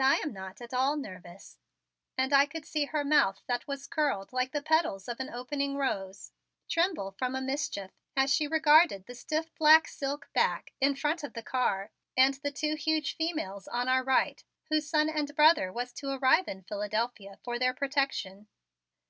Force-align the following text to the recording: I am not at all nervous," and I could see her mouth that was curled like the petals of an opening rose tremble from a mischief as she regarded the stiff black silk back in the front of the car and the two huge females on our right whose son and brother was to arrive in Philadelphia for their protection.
I 0.00 0.20
am 0.24 0.32
not 0.32 0.62
at 0.62 0.72
all 0.72 0.96
nervous," 0.96 1.58
and 2.16 2.32
I 2.32 2.46
could 2.46 2.64
see 2.64 2.86
her 2.86 3.04
mouth 3.04 3.42
that 3.46 3.68
was 3.68 3.86
curled 3.86 4.32
like 4.32 4.52
the 4.52 4.62
petals 4.62 5.06
of 5.06 5.20
an 5.20 5.28
opening 5.28 5.76
rose 5.76 6.32
tremble 6.66 7.10
from 7.18 7.34
a 7.34 7.42
mischief 7.42 7.90
as 8.16 8.32
she 8.34 8.48
regarded 8.48 9.04
the 9.04 9.14
stiff 9.14 9.54
black 9.56 9.86
silk 9.86 10.30
back 10.32 10.72
in 10.80 10.94
the 10.94 10.98
front 10.98 11.22
of 11.22 11.34
the 11.34 11.42
car 11.42 11.90
and 12.16 12.32
the 12.42 12.50
two 12.50 12.74
huge 12.74 13.16
females 13.18 13.68
on 13.68 13.86
our 13.86 14.02
right 14.02 14.42
whose 14.70 14.88
son 14.88 15.10
and 15.10 15.36
brother 15.36 15.70
was 15.70 15.92
to 15.92 16.10
arrive 16.12 16.48
in 16.48 16.62
Philadelphia 16.62 17.38
for 17.44 17.58
their 17.58 17.74
protection. 17.74 18.46